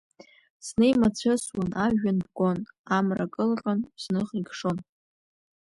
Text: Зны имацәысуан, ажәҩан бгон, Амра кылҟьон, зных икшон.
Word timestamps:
Зны 0.65 0.85
имацәысуан, 0.91 1.69
ажәҩан 1.85 2.17
бгон, 2.25 2.59
Амра 2.97 3.25
кылҟьон, 3.33 3.79
зных 4.01 4.29
икшон. 4.39 4.77